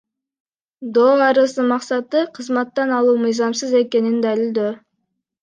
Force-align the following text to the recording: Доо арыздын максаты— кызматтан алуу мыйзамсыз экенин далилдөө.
Доо 0.95 1.15
арыздын 1.27 1.65
максаты— 1.73 2.19
кызматтан 2.35 2.89
алуу 2.97 3.15
мыйзамсыз 3.25 3.71
экенин 3.83 4.17
далилдөө. 4.27 4.69